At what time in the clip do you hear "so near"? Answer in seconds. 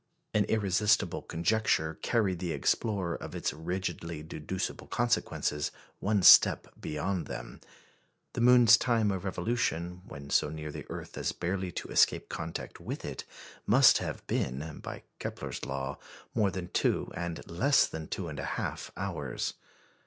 10.31-10.71